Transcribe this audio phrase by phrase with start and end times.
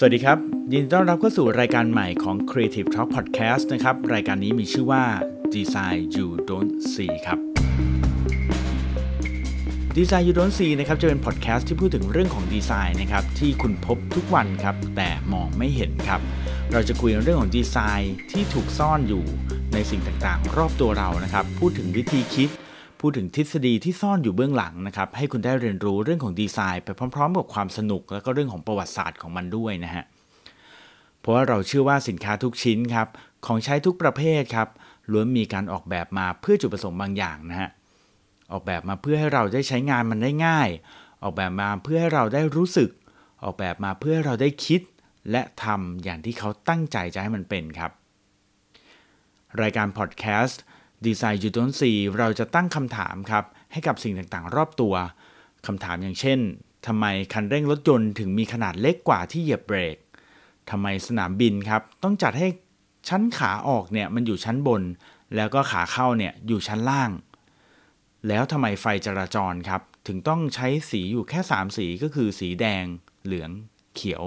[0.00, 0.38] สวัสดีครับ
[0.72, 5.04] ยินดีต้อนรับเข้าสู่รายการใหม่ของ Creative Talk Podcast นะครับ รายการนี้มีชื่อว่า
[5.54, 7.38] Design You Don't See ครับ
[9.96, 16.20] Design You Don't See นะครับ จะเป็นพอดแคสต์ที่พูดถึงเรื่องของดีไซน์นะครับ ที่คุณพบทุกวันครับ แต่มองไม่เห็นครับ
[16.72, 19.24] เราจะคุยเรื่องของดีไซน์ที่ถูกซ่อนอยู่
[19.72, 22.50] ในสิ่งต่างๆ รอบตัวเรานะครับ พูดถึงวิธีคิด
[23.00, 30.04] พูดถึงทฤษฎีที่ซ่อนอยู่เบื้องหลังนะครับให้คุณได้เรียนรู้เรื่องของดีไซน์ไปพร้อม ๆ กับความสนุก แล้วก็เรื่องของประวัติศาสตร์ของมันด้วยนะฮะ
[31.20, 33.08] เพราะว่าเราเชื่อว่าสินค้าทุกชิ้นครับ
[33.46, 34.68] ของใช้ทุกประเภทครับ
[35.10, 37.70] ล้วนมีการออกแบบมาเพื่อจุดประสงค์บางอย่างนะฮะ
[38.52, 40.68] ออกแบบมาเพื่อให้เราได้ใช้งานมันได้ง่าย
[41.22, 42.90] ออกแบบมาเพื่อให้เราได้รู้สึก
[43.44, 44.80] ออกแบบมาเพื่อให้เราได้คิด
[45.30, 47.92] และทำอย่างที่เขาตั้งใจจะให้มันเป็นครับ
[49.62, 50.62] รายการพอดแคสต์
[51.06, 54.94] Design You Don't See เราจะตั้งคำถามครับ ให้กับสิ่งต่างๆ รอบตัว
[55.66, 56.38] คำถามอย่างเช่น
[56.86, 59.96] ทำไมคันเร่งรถยนต์ถึงมีขนาดเล็กกว่าที่เหยียบเบรก
[60.70, 62.48] ทำไมสนามบินครับ ต้องจัดให้
[63.08, 64.82] ชั้นขาออกเนี่ยมันอยู่ชั้นบน
[65.36, 67.10] แล้วก็ขาเข้าเนี่ยอยู่ชั้นล่าง
[68.28, 72.84] แล้วทำไมไฟจราจรครับ ถึงต้องใช้สีอยู่แค่ 3 สีก็คือสีแดง
[73.24, 73.50] เหลือง
[73.94, 74.24] เขียว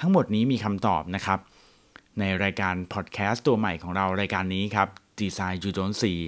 [0.00, 1.38] ทั้งหมดนี้มีคำตอบนะครับ
[2.18, 4.88] ในรายการพอดแคสต์ตัวใหม่ของเรารายการนี้ครับ
[5.20, 6.20] Design You Don't See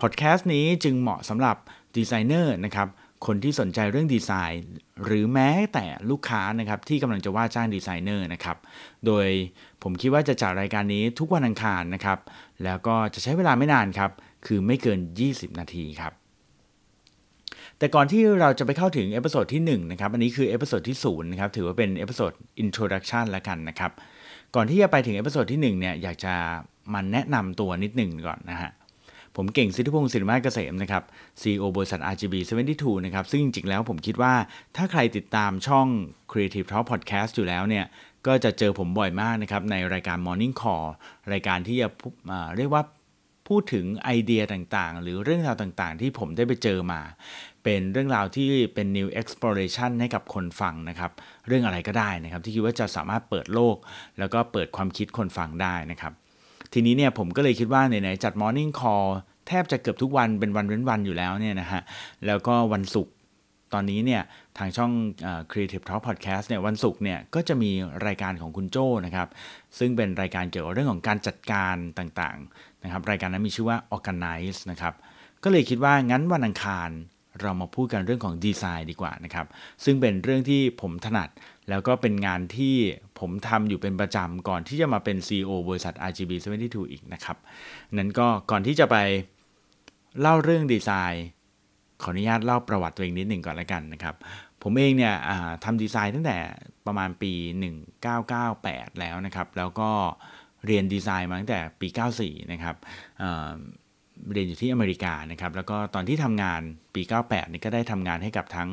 [0.00, 1.56] พอดแคสต์นี้จึงเหมาะสำหรับ
[1.96, 2.88] ดีไซเนอร์นะครับ
[3.26, 4.64] คนที่สนใจเรื่องดีไซน์
[5.04, 8.56] หรือแม้แต่ลูกค้านะครับที่กำลังจะว่าจ้างดีไซเนอร์นะครับ
[9.06, 9.26] โดย
[9.82, 12.18] ผมคิดว่าจะจัดรายการนี้ทุกวันอังคารนะครับ
[12.64, 14.10] แล้วก็จะใช้เวลาไม่นานครับ
[14.46, 16.12] คือไม่เกิน 20 นาทีครับ
[17.78, 22.32] แต่ก่อนที่เราจะไปเข้าถึง episode ที่1นะครับอันนี้คือ episode ที่0นะครับถือว่าเป็นเอพิโซด
[22.64, 23.92] introduction แล้วกันนะครับ
[24.54, 26.34] ก่อนที่จะไปถึง episode ที่ 1 เนี่ย อยากจะ
[26.92, 28.70] มาแนะนำตัวนิดหนึ่งก่อนนะฮะ
[29.36, 31.02] ผมเก่งสิทธิพงศ์ศิริมาเกษมนะครับ
[31.40, 32.34] CEO บริษัท RGB
[32.70, 34.34] 72 นะครับ ซึ่งจริงๆ แล้วผมคิดว่า
[34.76, 35.86] ถ้าใครติดตามช่อง
[36.30, 37.84] Creative Talk Podcast อยู่แล้วเนี่ย
[38.26, 40.86] ก็จะเจอผมบ่อยมากนะครับ ในรายการ Morning Call
[41.32, 41.88] รายการที่จะ
[42.56, 42.82] เรียกว่า
[43.48, 47.00] พูดถึงไอเดียต่างๆ หรือเรื่องราวต่างๆ ที่ผมได้ไปเจอมา
[47.64, 51.10] เป็นเรื่องราวที่เป็น new exploration ให้กับคนฟังนะครับ
[51.46, 53.76] เรื่องอะไรก็ได้นะครับ ที่คิดว่าจะสามารถเปิดโลก
[54.18, 56.12] แล้วก็เปิดความคิดคนฟังได้นะครับ
[56.72, 59.08] ทีนี้เนี่ยผมก็เลยคิดว่าไหนๆจัด Morning Call
[59.48, 61.82] แทบจะเกือบทุกวันเป็นวันเว้นวันอยู่แล้วเนี่ยนะฮะ
[62.26, 63.12] แล้วก็วันศุกร์
[63.72, 64.22] ตอนนี้เนี่ย
[64.58, 64.92] ทางช่อง
[65.50, 67.70] Creative Talk Podcast เนี่ยวันศุกร์เนี่ยก็จะมี
[68.06, 69.28] รายการของคุณโจ้นะครับ
[69.78, 74.94] ซึ่งเป็นรายการเกี่ยวกับเรื่องของการจัดการต่างๆนะครับ รายการนั้นมีชื่อว่า Organize นะครับ
[75.44, 76.90] ก็เลยคิดว่างั้นวันอังคาร
[77.42, 79.46] เรามาพูดกันเรื่องของดีไซน์ดีกว่านะครับ
[79.84, 81.28] ซึ่งเป็นเรื่องที่ผมถนัด
[81.68, 82.74] แล้วก็เป็นงานที่
[83.20, 87.36] ผมทำอยู่เป็นประจำก่อนที่จะมาเป็น CEO บริษัท RGB 72อีกนะครับ
[87.94, 88.96] นั้นก็ก่อนที่จะไป
[90.20, 91.26] เล่าเรื่องดีไซน์
[92.02, 94.14] ขออนุญาตเล่าประวัติตัวเองนิดหนึ่งก่อนแล้วกันนะครับ
[94.62, 95.14] ผมเองเนี่ย
[95.64, 96.38] ทำดีไซน์ตั้งแต่
[96.86, 97.32] ประมาณปี
[98.16, 99.90] 1998 แล้วนะครับ แล้วก็
[100.66, 101.88] เรียนดีไซน์มาตั้งแต่ปี
[102.20, 102.76] 94 นะครับ
[104.32, 106.60] เรียนอยู่ที่อเมริกานะครับแล้วก็ตอนที่ทำงาน
[106.94, 108.68] ปี 98 นี่ก็ได้ทำงานให้กับทั้ง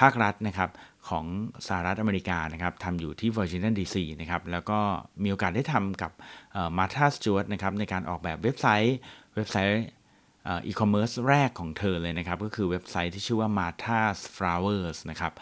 [0.00, 0.70] ภาครัฐนะครับ
[1.08, 1.24] ของ
[1.66, 4.78] สหรัฐอเมริกานะครับทำอยู่ที่ Virginia DC นะครับแล้วก็
[5.22, 6.12] มีโอกาสได้ทำกับ
[6.78, 8.96] Martha Stewart นะครับในการออกแบบเว็บไซต์
[9.34, 9.84] เว็บไซต์
[10.66, 15.32] อีคอมเมิร์ซแรกของเธอเลยนะครับ ก็คือเว็บไซต์ที่ชื่อว่า Martha's Flowers นะครับ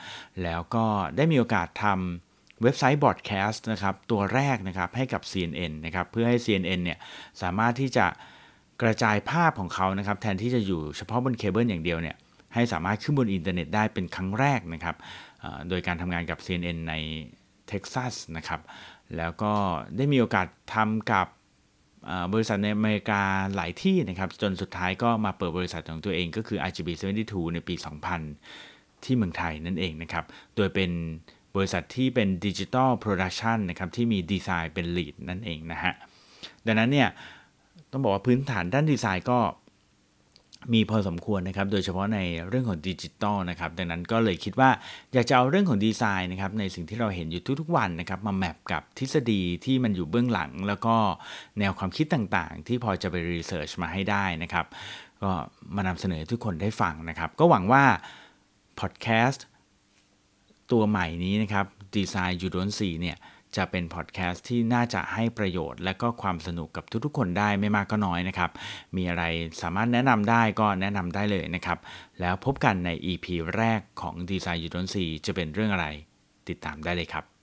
[0.42, 0.84] แล้วก็
[1.16, 6.98] ได้มีโอกาสทำเว็บไซต์ broadcast นะครับตัวแรกนะครับให้กับ CNN นะครับเพื่อให้ CNN เนี่ย
[7.42, 8.06] สามารถที่จะ
[8.82, 12.16] กระจายภาพของเขานะครับแทนที่จะอยู่เฉพาะบนเคเบิลอย่างเดียวเนี่ย
[12.54, 14.96] ให้สามารถขึ้นบนอินเทอร์เน็ตได้เป็นครั้งแรกนะครับ
[15.68, 16.94] โดยการทำงานกับ CNN ใน
[17.68, 18.60] เท็กซัสนะครับ
[19.16, 19.52] แล้วก็
[19.96, 21.26] ได้มีโอกาสทำกับ
[22.32, 23.22] บริษัทในอเมริกา
[23.54, 26.88] หลายที่นะครับจนสุดท้ายก็มาเปิดบริษัทของตัวเองก็คือ RGB
[27.22, 27.74] 72ในปี
[28.38, 30.24] 2000 ที่เมืองไทยนั่นเองนะครับ
[30.56, 30.90] โดยเป็น
[31.56, 35.92] บริษัทที่เป็น digital production นะครับที่มีดีไซน์เป็น lead นั่นเองนะฮะ
[36.66, 37.08] ดังนั้นเนี่ย
[37.92, 39.38] ต้องบอกว่าพื้นฐานด้านดีไซน์ก็
[40.74, 42.18] มีพอสมควรนะครับ โดยเฉพาะใน
[42.48, 44.70] เรื่องของดิจิตอลนะครับ ดังนั้นก็เลยคิดว่า
[45.12, 50.96] อยากจะเอาเรื่องของดีไซน์นะครับในสิ่งที่เราเห็นอยู่ทุกๆวันนะครับมาแมปกับทฤษฎีที่มันอยู่เบื้องหลัง แล้วก็
[51.58, 54.66] แนวความคิดต่างๆ ที่พอจะไปรีเสิร์ชมาให้ได้นะครับ
[55.22, 55.30] ก็
[55.76, 57.84] มานำเสนอทุกคนได้ฟังนะครับ ก็หวังว่า
[58.80, 59.44] พอดแคสต์
[60.72, 61.66] ตัวใหม่นี้นะครับ
[61.96, 63.16] ดีไซน์ยูโดนซีเนี่ย
[63.56, 68.50] จะเป็นพอดแคสต์ที่น่าจะให้ประโยชน์และก็ความสนุกกับทุกๆคนได้ไม่มากก็น้อยนะครับ
[68.96, 69.24] มีอะไร
[69.62, 71.78] สามารถแนะนำได้ก็แนะนำได้เลยนะครับ
[72.20, 75.86] แล้วพบกันใน EP แรกของ Design You Don't See จะเป็นเรื่องอะไร
[76.48, 77.37] ติดตามได้เลยครับ